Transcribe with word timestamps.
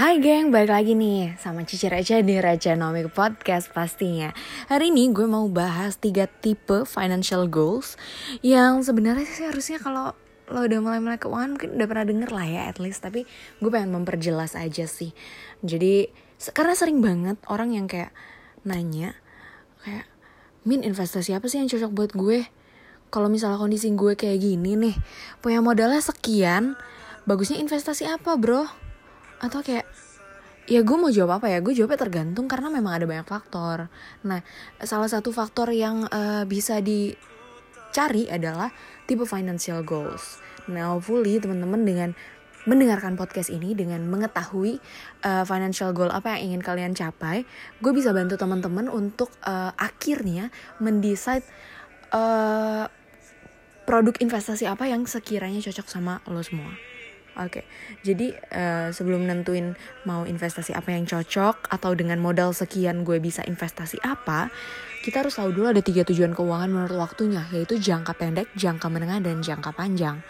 Hai 0.00 0.16
geng, 0.16 0.48
balik 0.48 0.72
lagi 0.72 0.96
nih 0.96 1.36
sama 1.36 1.60
Cici 1.68 1.84
Raja 1.84 2.24
di 2.24 2.40
Raja 2.40 2.72
Nomik 2.72 3.12
Podcast 3.12 3.68
pastinya 3.68 4.32
Hari 4.72 4.88
ini 4.88 5.12
gue 5.12 5.28
mau 5.28 5.44
bahas 5.52 6.00
tiga 6.00 6.24
tipe 6.24 6.88
financial 6.88 7.44
goals 7.52 8.00
Yang 8.40 8.88
sebenarnya 8.88 9.28
sih 9.28 9.44
harusnya 9.44 9.76
kalau 9.76 10.16
lo 10.48 10.64
udah 10.64 10.80
mulai 10.80 11.04
mulai 11.04 11.20
keuangan 11.20 11.52
mungkin 11.52 11.76
udah 11.76 11.84
pernah 11.84 12.08
denger 12.08 12.30
lah 12.32 12.46
ya 12.48 12.62
at 12.72 12.80
least 12.80 13.04
Tapi 13.04 13.28
gue 13.60 13.68
pengen 13.68 13.92
memperjelas 13.92 14.56
aja 14.56 14.88
sih 14.88 15.12
Jadi 15.60 16.08
karena 16.56 16.72
sering 16.72 17.04
banget 17.04 17.36
orang 17.52 17.76
yang 17.76 17.84
kayak 17.84 18.16
nanya 18.64 19.12
Kayak, 19.84 20.08
Min 20.64 20.80
investasi 20.80 21.36
apa 21.36 21.44
sih 21.44 21.60
yang 21.60 21.68
cocok 21.68 21.92
buat 21.92 22.12
gue? 22.16 22.48
Kalau 23.12 23.28
misalnya 23.28 23.60
kondisi 23.60 23.92
gue 23.92 24.16
kayak 24.16 24.40
gini 24.40 24.80
nih 24.80 24.96
Punya 25.44 25.60
modalnya 25.60 26.00
sekian 26.00 26.80
Bagusnya 27.28 27.60
investasi 27.60 28.08
apa 28.08 28.40
bro? 28.40 28.64
atau 29.40 29.64
kayak 29.64 29.88
ya 30.70 30.86
gue 30.86 30.96
mau 30.96 31.10
jawab 31.10 31.42
apa 31.42 31.50
ya? 31.50 31.58
Gue 31.58 31.74
jawabnya 31.74 31.98
tergantung 31.98 32.46
karena 32.46 32.70
memang 32.70 32.94
ada 32.94 33.04
banyak 33.04 33.26
faktor. 33.26 33.90
Nah 34.22 34.40
salah 34.78 35.10
satu 35.10 35.34
faktor 35.34 35.74
yang 35.74 36.06
uh, 36.06 36.46
bisa 36.46 36.78
dicari 36.78 38.30
adalah 38.30 38.70
tipe 39.10 39.26
financial 39.26 39.82
goals. 39.82 40.38
Nah 40.70 40.94
hopefully 40.94 41.42
teman-teman 41.42 41.82
dengan 41.82 42.10
mendengarkan 42.68 43.16
podcast 43.16 43.48
ini 43.48 43.72
dengan 43.72 44.04
mengetahui 44.04 44.78
uh, 45.24 45.44
financial 45.48 45.96
goal 45.96 46.12
apa 46.12 46.36
yang 46.36 46.52
ingin 46.52 46.60
kalian 46.60 46.92
capai 46.92 47.48
gue 47.80 47.92
bisa 47.96 48.12
bantu 48.12 48.36
teman-teman 48.36 48.92
untuk 48.92 49.32
uh, 49.48 49.72
akhirnya 49.80 50.52
mendesain 50.76 51.40
uh, 52.12 52.84
produk 53.88 54.12
investasi 54.20 54.68
apa 54.68 54.92
yang 54.92 55.08
sekiranya 55.08 55.64
cocok 55.64 55.86
sama 55.88 56.20
lo 56.28 56.44
semua 56.44 56.76
Oke, 57.38 57.62
okay. 57.62 57.64
jadi 58.02 58.34
uh, 58.50 58.88
sebelum 58.90 59.22
nentuin 59.22 59.78
mau 60.02 60.26
investasi 60.26 60.74
apa 60.74 60.90
yang 60.90 61.06
cocok 61.06 61.70
atau 61.70 61.94
dengan 61.94 62.18
modal 62.18 62.50
sekian 62.50 63.06
gue 63.06 63.22
bisa 63.22 63.46
investasi 63.46 64.02
apa, 64.02 64.50
kita 65.06 65.22
harus 65.22 65.38
tahu 65.38 65.54
dulu 65.54 65.70
ada 65.70 65.78
tiga 65.78 66.02
tujuan 66.02 66.34
keuangan 66.34 66.66
menurut 66.66 66.98
waktunya, 66.98 67.46
yaitu 67.54 67.78
jangka 67.78 68.18
pendek, 68.18 68.50
jangka 68.58 68.90
menengah, 68.90 69.22
dan 69.22 69.40
jangka 69.46 69.70
panjang. 69.72 70.20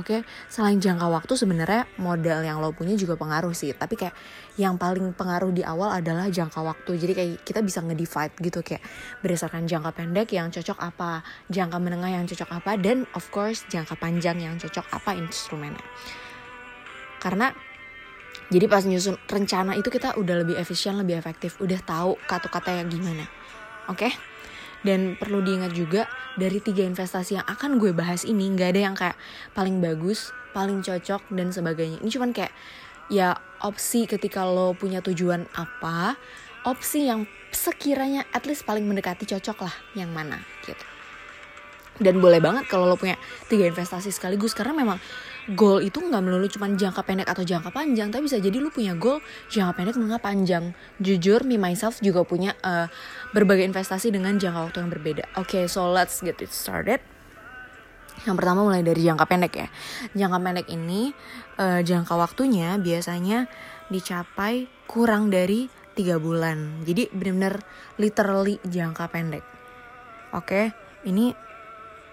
Oke, 0.00 0.24
okay? 0.24 0.48
selain 0.48 0.80
jangka 0.80 1.04
waktu 1.04 1.36
sebenarnya 1.36 1.84
modal 2.00 2.40
yang 2.40 2.64
lo 2.64 2.72
punya 2.72 2.96
juga 2.96 3.12
pengaruh 3.12 3.52
sih, 3.52 3.76
tapi 3.76 4.00
kayak 4.00 4.16
yang 4.56 4.80
paling 4.80 5.12
pengaruh 5.12 5.52
di 5.52 5.60
awal 5.60 5.92
adalah 5.92 6.32
jangka 6.32 6.64
waktu. 6.64 6.96
Jadi 6.96 7.12
kayak 7.12 7.32
kita 7.44 7.60
bisa 7.60 7.84
ngedivide 7.84 8.32
gitu 8.40 8.64
kayak 8.64 8.80
berdasarkan 9.20 9.68
jangka 9.68 9.92
pendek 9.92 10.32
yang 10.32 10.48
cocok 10.48 10.80
apa, 10.80 11.20
jangka 11.52 11.76
menengah 11.76 12.08
yang 12.08 12.24
cocok 12.24 12.48
apa, 12.56 12.80
dan 12.80 13.04
of 13.12 13.28
course 13.28 13.68
jangka 13.68 13.92
panjang 14.00 14.40
yang 14.40 14.56
cocok 14.56 14.88
apa 14.96 15.12
instrumennya 15.12 15.84
karena 17.22 17.54
jadi 18.50 18.66
pas 18.66 18.82
nyusun 18.82 19.14
rencana 19.30 19.78
itu 19.78 19.86
kita 19.86 20.18
udah 20.18 20.42
lebih 20.42 20.58
efisien 20.58 20.98
lebih 20.98 21.14
efektif 21.14 21.54
udah 21.62 21.78
tahu 21.86 22.18
kata-kata 22.26 22.82
yang 22.82 22.90
gimana 22.90 23.30
oke 23.86 24.02
okay? 24.02 24.12
Dan 24.82 25.18
perlu 25.18 25.42
diingat 25.42 25.72
juga 25.74 26.10
dari 26.34 26.58
tiga 26.58 26.82
investasi 26.86 27.38
yang 27.38 27.46
akan 27.46 27.78
gue 27.78 27.94
bahas 27.94 28.26
ini 28.26 28.50
nggak 28.52 28.68
ada 28.74 28.80
yang 28.80 28.96
kayak 28.98 29.16
paling 29.54 29.78
bagus 29.78 30.34
paling 30.52 30.84
cocok 30.84 31.32
dan 31.32 31.48
sebagainya. 31.50 31.98
Ini 32.04 32.10
cuman 32.12 32.30
kayak 32.36 32.52
ya 33.08 33.34
opsi 33.64 34.04
ketika 34.06 34.44
lo 34.44 34.76
punya 34.76 35.00
tujuan 35.00 35.48
apa 35.56 36.16
opsi 36.62 37.10
yang 37.10 37.26
sekiranya 37.50 38.24
at 38.32 38.46
least 38.46 38.64
paling 38.64 38.86
mendekati 38.86 39.26
cocok 39.26 39.66
lah 39.66 39.74
yang 39.98 40.12
mana 40.12 40.38
gitu. 40.64 40.84
Dan 42.00 42.24
boleh 42.24 42.40
banget 42.40 42.66
kalau 42.72 42.88
lo 42.88 42.96
punya 42.96 43.20
tiga 43.52 43.68
investasi 43.68 44.08
sekaligus 44.08 44.56
karena 44.56 44.72
memang 44.72 44.98
goal 45.50 45.82
itu 45.82 45.98
nggak 45.98 46.22
melulu 46.22 46.46
cuma 46.46 46.70
jangka 46.70 47.02
pendek 47.02 47.26
atau 47.26 47.42
jangka 47.42 47.74
panjang 47.74 48.14
tapi 48.14 48.30
bisa 48.30 48.38
jadi 48.38 48.62
lu 48.62 48.70
punya 48.70 48.94
goal 48.94 49.18
jangka 49.50 49.74
pendek 49.74 49.94
menengah 49.98 50.22
panjang. 50.22 50.64
Jujur 51.02 51.42
me 51.42 51.58
myself 51.58 51.98
juga 51.98 52.22
punya 52.22 52.54
uh, 52.62 52.86
berbagai 53.34 53.66
investasi 53.66 54.14
dengan 54.14 54.38
jangka 54.38 54.70
waktu 54.70 54.78
yang 54.86 54.90
berbeda. 54.94 55.24
Oke 55.34 55.58
okay, 55.58 55.64
so 55.66 55.90
let's 55.90 56.22
get 56.22 56.38
it 56.38 56.54
started. 56.54 57.02
Yang 58.22 58.36
pertama 58.38 58.62
mulai 58.62 58.86
dari 58.86 59.02
jangka 59.02 59.26
pendek 59.26 59.52
ya. 59.58 59.68
Jangka 60.14 60.38
pendek 60.38 60.66
ini 60.70 61.10
uh, 61.58 61.82
jangka 61.82 62.14
waktunya 62.14 62.78
biasanya 62.78 63.50
dicapai 63.90 64.70
kurang 64.86 65.34
dari 65.34 65.66
tiga 65.98 66.22
bulan. 66.22 66.86
Jadi 66.86 67.10
benar-benar 67.10 67.66
literally 67.98 68.62
jangka 68.62 69.10
pendek. 69.10 69.44
Oke 70.32 70.46
okay? 70.46 70.66
ini 71.02 71.34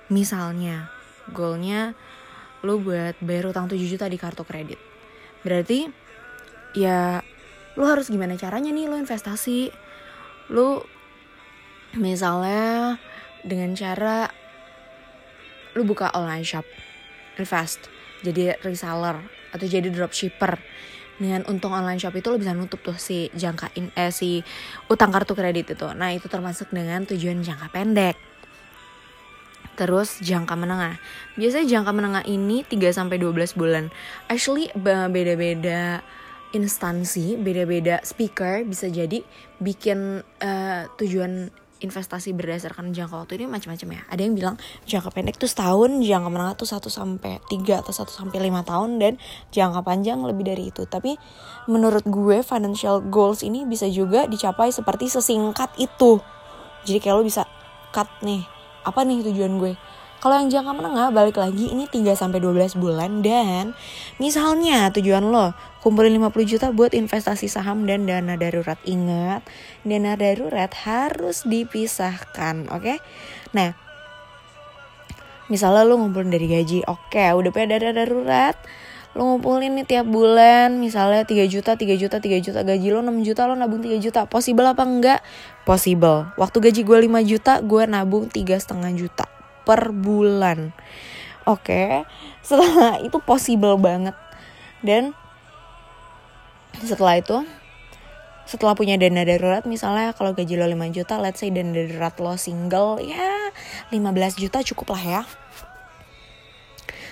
misalnya 0.10 0.90
goalnya 1.30 1.94
lu 2.64 2.84
buat 2.84 3.16
bayar 3.24 3.52
utang 3.52 3.72
7 3.72 3.80
juta 3.80 4.06
di 4.08 4.20
kartu 4.20 4.44
kredit. 4.44 4.80
Berarti 5.44 5.88
ya 6.76 7.24
lu 7.80 7.84
harus 7.88 8.12
gimana 8.12 8.36
caranya 8.36 8.72
nih 8.76 8.86
lu 8.92 9.00
investasi. 9.00 9.72
Lu 10.52 10.84
misalnya 11.96 13.00
dengan 13.46 13.72
cara 13.74 14.28
lu 15.78 15.86
buka 15.86 16.12
online 16.18 16.44
shop, 16.44 16.66
invest, 17.38 17.88
jadi 18.26 18.60
reseller 18.66 19.22
atau 19.56 19.66
jadi 19.66 19.88
dropshipper. 19.88 20.60
Dengan 21.20 21.44
untung 21.52 21.76
online 21.76 22.00
shop 22.00 22.16
itu 22.16 22.32
lo 22.32 22.40
bisa 22.40 22.56
nutup 22.56 22.80
tuh 22.80 22.96
si 22.96 23.28
jangka 23.36 23.76
in, 23.76 23.92
eh, 23.92 24.08
si 24.08 24.40
utang 24.88 25.12
kartu 25.12 25.36
kredit 25.36 25.76
itu. 25.76 25.88
Nah, 25.92 26.16
itu 26.16 26.32
termasuk 26.32 26.72
dengan 26.72 27.04
tujuan 27.04 27.44
jangka 27.44 27.68
pendek 27.76 28.29
Terus 29.80 30.20
jangka 30.20 30.60
menengah. 30.60 31.00
Biasanya 31.40 31.80
jangka 31.80 31.92
menengah 31.96 32.24
ini 32.28 32.68
3 32.68 32.92
sampai 32.92 33.16
12 33.16 33.56
bulan. 33.56 33.88
Actually 34.28 34.68
beda-beda 34.76 36.04
instansi, 36.52 37.40
beda-beda 37.40 38.04
speaker 38.04 38.68
bisa 38.68 38.92
jadi 38.92 39.24
bikin 39.64 40.20
uh, 40.44 40.84
tujuan 41.00 41.48
investasi 41.80 42.36
berdasarkan 42.36 42.92
jangka 42.92 43.24
waktu 43.24 43.40
ini 43.40 43.46
macam-macam 43.48 43.88
ya. 43.96 44.02
Ada 44.12 44.22
yang 44.28 44.36
bilang 44.36 44.56
jangka 44.84 45.16
pendek 45.16 45.40
tuh 45.40 45.48
setahun, 45.48 46.04
jangka 46.04 46.28
menengah 46.28 46.60
tuh 46.60 46.68
1 46.68 46.84
sampai 46.92 47.40
3 47.48 47.80
atau 47.80 47.96
1 47.96 48.12
sampai 48.12 48.38
5 48.52 48.68
tahun 48.68 48.90
dan 49.00 49.14
jangka 49.56 49.80
panjang 49.88 50.20
lebih 50.28 50.44
dari 50.44 50.76
itu. 50.76 50.84
Tapi 50.84 51.16
menurut 51.72 52.04
gue 52.04 52.44
financial 52.44 53.00
goals 53.08 53.48
ini 53.48 53.64
bisa 53.64 53.88
juga 53.88 54.28
dicapai 54.28 54.76
seperti 54.76 55.08
sesingkat 55.08 55.72
itu. 55.80 56.20
Jadi 56.84 57.00
kayak 57.00 57.16
lo 57.16 57.24
bisa 57.24 57.48
cut 57.96 58.12
nih 58.28 58.59
apa 58.86 59.04
nih 59.04 59.26
tujuan 59.32 59.60
gue 59.60 59.74
kalau 60.20 60.36
yang 60.36 60.52
jangka 60.52 60.76
menengah 60.76 61.16
balik 61.16 61.40
lagi 61.40 61.72
ini 61.72 61.88
3 61.88 62.12
sampai 62.12 62.44
12 62.44 62.76
bulan 62.76 63.24
dan 63.24 63.72
misalnya 64.20 64.92
tujuan 64.92 65.24
lo 65.32 65.56
kumpulin 65.80 66.12
50 66.12 66.44
juta 66.44 66.68
buat 66.76 66.92
investasi 66.92 67.48
saham 67.48 67.88
dan 67.88 68.04
dana 68.04 68.36
darurat. 68.36 68.76
Ingat, 68.84 69.48
dana 69.88 70.20
darurat 70.20 70.76
harus 70.84 71.48
dipisahkan, 71.48 72.68
oke? 72.68 72.84
Okay? 72.84 72.98
Nah, 73.56 73.72
misalnya 75.48 75.88
lo 75.88 75.96
ngumpulin 76.04 76.36
dari 76.36 76.52
gaji, 76.52 76.84
oke, 76.84 77.16
okay, 77.16 77.32
udah 77.32 77.50
punya 77.56 77.80
dana 77.80 78.04
darurat. 78.04 78.60
Lo 79.18 79.26
ngumpulin 79.26 79.74
nih 79.74 79.86
tiap 79.90 80.06
bulan 80.06 80.78
misalnya 80.78 81.26
3 81.26 81.50
juta, 81.50 81.74
3 81.74 81.98
juta, 81.98 82.22
3 82.22 82.46
juta 82.46 82.62
gaji 82.62 82.88
lo 82.94 83.02
6 83.02 83.26
juta, 83.26 83.50
lo 83.50 83.58
nabung 83.58 83.82
3 83.82 83.98
juta. 83.98 84.30
Possible 84.30 84.70
apa 84.70 84.86
enggak? 84.86 85.20
Possible. 85.66 86.30
Waktu 86.38 86.58
gaji 86.70 86.82
gue 86.86 86.98
5 87.10 87.26
juta, 87.26 87.54
gue 87.66 87.84
nabung 87.90 88.30
tiga 88.30 88.62
setengah 88.62 88.94
juta 88.94 89.26
per 89.66 89.90
bulan. 89.90 90.74
Oke, 91.50 91.66
okay. 91.74 91.92
setelah 92.46 92.98
itu 93.08 93.18
possible 93.22 93.74
banget. 93.82 94.14
Dan 94.86 95.18
setelah 96.78 97.18
itu 97.18 97.42
setelah 98.50 98.74
punya 98.74 98.98
dana 98.98 99.22
darurat 99.22 99.62
misalnya 99.70 100.10
kalau 100.18 100.34
gaji 100.34 100.58
lo 100.58 100.66
5 100.66 100.90
juta 100.90 101.22
let's 101.22 101.38
say 101.38 101.54
dana 101.54 101.70
darurat 101.70 102.18
lo 102.18 102.34
single 102.34 102.98
ya 102.98 103.54
15 103.94 104.42
juta 104.42 104.66
cukup 104.66 104.98
lah 104.98 105.04
ya 105.06 105.22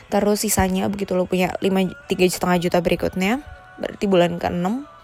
terus 0.08 0.44
sisanya 0.44 0.88
begitu 0.88 1.16
lo 1.16 1.28
punya 1.28 1.52
5 1.60 2.08
tiga 2.08 2.26
setengah 2.28 2.58
juta 2.64 2.80
berikutnya 2.80 3.44
berarti 3.78 4.06
bulan 4.08 4.40
ke 4.40 4.48
6 4.48 4.98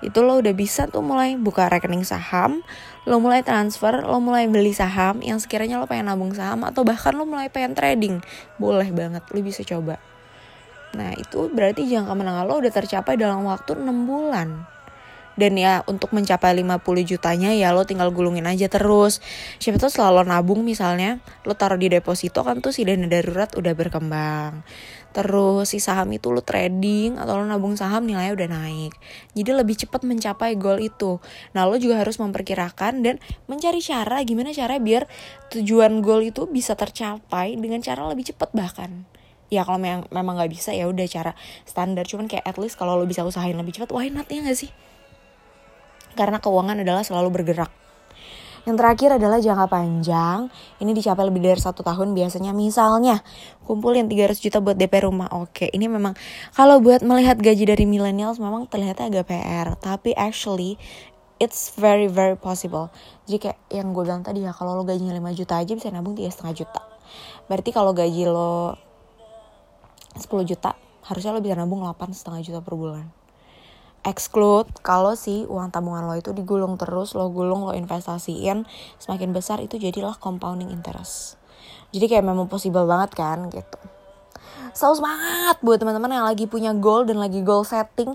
itu 0.00 0.18
lo 0.24 0.40
udah 0.40 0.54
bisa 0.56 0.90
tuh 0.90 1.04
mulai 1.04 1.38
buka 1.38 1.70
rekening 1.70 2.02
saham 2.02 2.64
lo 3.08 3.16
mulai 3.16 3.40
transfer 3.40 4.04
lo 4.04 4.20
mulai 4.20 4.44
beli 4.50 4.76
saham 4.76 5.24
yang 5.24 5.40
sekiranya 5.40 5.80
lo 5.80 5.88
pengen 5.88 6.12
nabung 6.12 6.36
saham 6.36 6.68
atau 6.68 6.84
bahkan 6.84 7.16
lo 7.16 7.24
mulai 7.24 7.48
pengen 7.48 7.72
trading. 7.72 8.20
Boleh 8.60 8.92
banget 8.92 9.24
lo 9.24 9.40
bisa 9.40 9.64
coba. 9.64 9.96
Nah 10.92 11.16
itu 11.16 11.48
berarti 11.48 11.88
jangka 11.88 12.12
menengah 12.12 12.44
lo 12.44 12.60
udah 12.60 12.72
tercapai 12.72 13.16
dalam 13.16 13.46
waktu 13.48 13.78
6 13.78 13.88
bulan 14.04 14.68
dan 15.40 15.56
ya 15.56 15.80
untuk 15.88 16.12
mencapai 16.12 16.52
50 16.52 16.84
jutanya 17.08 17.56
ya 17.56 17.72
lo 17.72 17.88
tinggal 17.88 18.12
gulungin 18.12 18.44
aja 18.44 18.68
terus. 18.68 19.24
Siapa 19.56 19.80
tuh 19.80 19.88
selalu 19.88 20.28
nabung 20.28 20.60
misalnya 20.60 21.24
lo 21.48 21.56
taruh 21.56 21.80
di 21.80 21.88
deposito 21.88 22.44
kan 22.44 22.60
tuh 22.60 22.76
si 22.76 22.84
dana 22.84 23.08
darurat 23.08 23.48
udah 23.56 23.72
berkembang. 23.72 24.60
Terus 25.10 25.72
si 25.72 25.82
saham 25.82 26.12
itu 26.14 26.30
lo 26.30 26.44
trading 26.44 27.16
atau 27.16 27.40
lo 27.40 27.48
nabung 27.48 27.74
saham 27.74 28.04
nilainya 28.04 28.36
udah 28.36 28.48
naik. 28.52 28.92
Jadi 29.32 29.50
lebih 29.56 29.74
cepat 29.80 30.04
mencapai 30.04 30.60
goal 30.60 30.78
itu. 30.78 31.18
Nah 31.56 31.64
lo 31.64 31.80
juga 31.80 31.98
harus 31.98 32.20
memperkirakan 32.20 33.00
dan 33.00 33.16
mencari 33.48 33.80
cara 33.80 34.20
gimana 34.22 34.52
cara 34.52 34.76
biar 34.76 35.08
tujuan 35.50 36.04
goal 36.04 36.28
itu 36.28 36.46
bisa 36.46 36.76
tercapai 36.76 37.56
dengan 37.56 37.80
cara 37.80 38.04
lebih 38.06 38.30
cepat 38.30 38.52
bahkan. 38.52 39.08
Ya 39.50 39.66
kalau 39.66 39.82
memang 39.82 40.06
memang 40.14 40.38
nggak 40.38 40.52
bisa 40.54 40.70
ya 40.70 40.86
udah 40.86 41.08
cara 41.10 41.32
standar. 41.66 42.06
Cuman 42.06 42.30
kayak 42.30 42.46
at 42.46 42.54
least 42.60 42.78
kalau 42.78 42.94
lo 42.94 43.08
bisa 43.08 43.26
usahain 43.26 43.58
lebih 43.58 43.74
cepat 43.74 43.90
why 43.90 44.06
not 44.06 44.30
ya 44.30 44.46
gak 44.46 44.54
sih 44.54 44.70
karena 46.18 46.38
keuangan 46.42 46.82
adalah 46.82 47.02
selalu 47.06 47.28
bergerak 47.42 47.70
yang 48.68 48.76
terakhir 48.76 49.16
adalah 49.16 49.40
jangka 49.40 49.66
panjang. 49.72 50.52
Ini 50.84 50.92
dicapai 50.92 51.24
lebih 51.24 51.40
dari 51.40 51.60
satu 51.60 51.80
tahun 51.80 52.12
biasanya. 52.12 52.52
Misalnya 52.52 53.24
kumpulin 53.64 54.04
300 54.04 54.36
juta 54.36 54.60
buat 54.60 54.76
DP 54.76 55.08
rumah. 55.08 55.32
Oke, 55.32 55.72
ini 55.72 55.88
memang 55.88 56.12
kalau 56.52 56.76
buat 56.84 57.00
melihat 57.00 57.40
gaji 57.40 57.64
dari 57.64 57.88
millennials 57.88 58.36
memang 58.36 58.68
terlihatnya 58.68 59.08
agak 59.08 59.32
PR. 59.32 59.80
Tapi 59.80 60.12
actually 60.12 60.76
it's 61.40 61.72
very 61.72 62.04
very 62.04 62.36
possible. 62.36 62.92
Jadi 63.24 63.48
kayak 63.48 63.58
yang 63.72 63.96
gue 63.96 64.04
bilang 64.04 64.20
tadi 64.20 64.44
ya 64.44 64.52
kalau 64.52 64.76
lo 64.76 64.84
gajinya 64.84 65.16
5 65.16 65.40
juta 65.40 65.56
aja 65.56 65.72
bisa 65.72 65.88
nabung 65.88 66.12
tiga 66.12 66.28
setengah 66.28 66.54
juta. 66.60 66.84
Berarti 67.48 67.72
kalau 67.72 67.96
gaji 67.96 68.28
lo 68.28 68.76
10 70.20 70.28
juta 70.44 70.76
harusnya 71.08 71.32
lo 71.32 71.40
bisa 71.40 71.56
nabung 71.56 71.80
8 71.80 72.12
setengah 72.12 72.44
juta 72.44 72.60
per 72.60 72.76
bulan 72.76 73.19
exclude 74.06 74.68
kalau 74.80 75.12
si 75.12 75.44
uang 75.44 75.68
tabungan 75.68 76.08
lo 76.08 76.16
itu 76.16 76.32
digulung 76.32 76.80
terus 76.80 77.12
lo 77.12 77.28
gulung 77.28 77.68
lo 77.68 77.72
investasiin 77.76 78.64
semakin 78.96 79.30
besar 79.36 79.60
itu 79.60 79.76
jadilah 79.76 80.16
compounding 80.16 80.72
interest. 80.72 81.36
Jadi 81.90 82.06
kayak 82.06 82.24
memang 82.24 82.46
possible 82.46 82.86
banget 82.86 83.12
kan 83.18 83.50
gitu. 83.50 83.78
So 84.70 84.94
semangat 84.94 85.58
buat 85.60 85.82
teman-teman 85.82 86.14
yang 86.14 86.26
lagi 86.26 86.46
punya 86.46 86.70
goal 86.72 87.02
dan 87.02 87.18
lagi 87.18 87.42
goal 87.42 87.66
setting. 87.66 88.14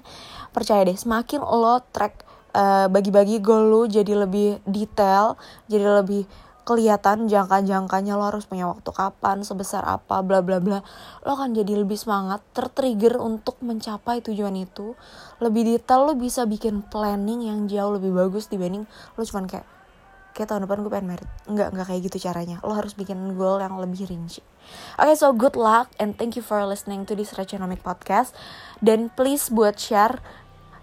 Percaya 0.55 0.87
deh 0.87 0.95
semakin 0.95 1.43
lo 1.43 1.83
track 1.91 2.25
uh, 2.55 2.87
bagi-bagi 2.87 3.43
goal 3.43 3.67
lo 3.67 3.81
jadi 3.85 4.15
lebih 4.15 4.63
detail 4.63 5.35
jadi 5.67 6.01
lebih 6.01 6.23
kelihatan 6.65 7.29
jangka-jangkanya 7.29 8.17
lo 8.17 8.33
harus 8.33 8.49
punya 8.49 8.65
waktu 8.65 8.89
kapan, 8.89 9.45
sebesar 9.45 9.85
apa, 9.85 10.25
bla 10.25 10.41
bla 10.41 10.57
bla. 10.57 10.81
Lo 11.21 11.37
akan 11.37 11.53
jadi 11.53 11.77
lebih 11.77 11.95
semangat, 11.95 12.41
tertrigger 12.57 13.21
untuk 13.21 13.61
mencapai 13.61 14.25
tujuan 14.25 14.57
itu. 14.57 14.97
Lebih 15.39 15.77
detail 15.77 16.09
lo 16.09 16.13
bisa 16.17 16.49
bikin 16.49 16.81
planning 16.89 17.45
yang 17.45 17.69
jauh 17.69 17.95
lebih 17.95 18.11
bagus 18.11 18.49
dibanding 18.49 18.89
lo 19.15 19.21
cuman 19.21 19.45
kayak 19.45 19.65
kayak 20.35 20.51
tahun 20.51 20.67
depan 20.67 20.83
gue 20.83 20.91
pengen 20.91 21.07
merit. 21.15 21.29
Enggak, 21.47 21.71
enggak 21.71 21.87
kayak 21.87 22.01
gitu 22.11 22.17
caranya. 22.27 22.59
Lo 22.59 22.75
harus 22.75 22.91
bikin 22.91 23.39
goal 23.39 23.63
yang 23.63 23.79
lebih 23.79 24.03
rinci. 24.03 24.43
Oke, 24.99 25.13
okay, 25.13 25.15
so 25.15 25.31
good 25.31 25.55
luck 25.55 25.87
and 25.95 26.19
thank 26.19 26.35
you 26.35 26.43
for 26.43 26.59
listening 26.67 27.07
to 27.07 27.15
this 27.15 27.39
Regenomic 27.39 27.79
Podcast. 27.79 28.35
Dan 28.83 29.07
please 29.15 29.47
buat 29.47 29.79
share 29.79 30.19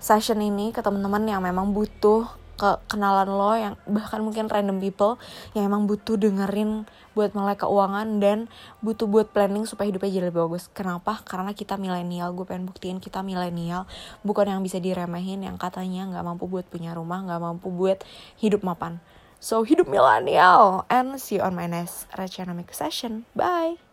session 0.00 0.40
ini 0.40 0.72
ke 0.72 0.80
teman-teman 0.80 1.28
yang 1.28 1.44
memang 1.44 1.76
butuh 1.76 2.26
ke 2.56 2.78
kenalan 2.86 3.28
lo 3.28 3.52
yang 3.56 3.74
bahkan 3.88 4.22
mungkin 4.22 4.46
random 4.46 4.78
people 4.78 5.18
yang 5.56 5.66
emang 5.66 5.88
butuh 5.88 6.14
dengerin 6.14 6.86
buat 7.12 7.36
melek 7.36 7.64
keuangan 7.64 8.22
dan 8.22 8.38
butuh 8.80 9.04
buat 9.04 9.28
planning 9.30 9.68
supaya 9.68 9.92
hidupnya 9.92 10.10
jadi 10.12 10.26
lebih 10.32 10.48
bagus. 10.48 10.68
Kenapa? 10.72 11.20
Karena 11.24 11.52
kita 11.52 11.76
milenial. 11.76 12.32
Gue 12.32 12.48
pengen 12.48 12.68
buktiin 12.68 12.98
kita 13.02 13.20
milenial 13.20 13.84
bukan 14.24 14.48
yang 14.48 14.60
bisa 14.64 14.80
diremehin 14.80 15.44
yang 15.44 15.60
katanya 15.60 16.08
nggak 16.08 16.24
mampu 16.24 16.48
buat 16.48 16.64
punya 16.68 16.96
rumah, 16.96 17.24
nggak 17.24 17.40
mampu 17.40 17.68
buat 17.68 18.00
hidup 18.40 18.64
mapan. 18.64 19.02
So 19.42 19.66
hidup 19.66 19.90
milenial 19.90 20.86
and 20.86 21.18
see 21.18 21.36
you 21.36 21.42
on 21.42 21.58
my 21.58 21.66
next 21.66 22.06
Rechanomic 22.14 22.70
session. 22.70 23.26
Bye. 23.34 23.91